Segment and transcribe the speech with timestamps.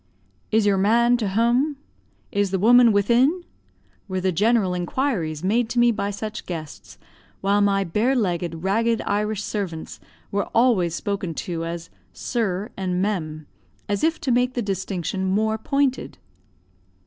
[0.49, 1.77] "Is your man to hum?"
[2.31, 3.43] "Is the woman within?"
[4.07, 6.97] were the general inquiries made to me by such guests,
[7.41, 9.99] while my bare legged, ragged Irish servants
[10.31, 13.45] were always spoken to, as "sir" and "mem,"
[13.87, 16.17] as if to make the distinction more pointed.